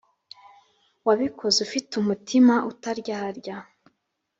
wabikoze 1.07 1.57
ufite 1.67 1.91
umutima 2.01 2.55
utaryarya 2.71 3.57